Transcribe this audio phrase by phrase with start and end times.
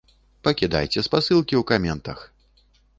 [0.47, 2.19] Пакідайце спасылкі ў каментах!